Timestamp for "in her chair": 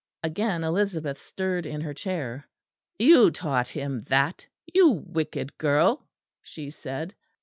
1.67-2.47